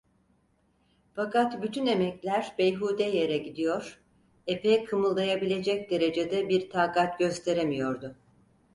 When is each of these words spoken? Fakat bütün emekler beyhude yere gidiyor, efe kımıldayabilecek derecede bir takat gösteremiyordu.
Fakat 1.15 1.63
bütün 1.63 1.85
emekler 1.85 2.55
beyhude 2.57 3.03
yere 3.03 3.37
gidiyor, 3.37 4.01
efe 4.47 4.83
kımıldayabilecek 4.85 5.89
derecede 5.91 6.49
bir 6.49 6.69
takat 6.69 7.19
gösteremiyordu. 7.19 8.15